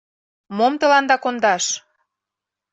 —Мом 0.57 0.73
тыланда 0.79 1.15
кондаш? 1.23 1.65